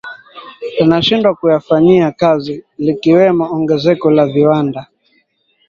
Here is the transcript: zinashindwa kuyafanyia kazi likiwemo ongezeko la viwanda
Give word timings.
zinashindwa 0.77 1.31
kuyafanyia 1.39 2.05
kazi 2.21 2.53
likiwemo 2.85 3.45
ongezeko 3.57 4.05
la 4.15 4.25
viwanda 4.33 4.81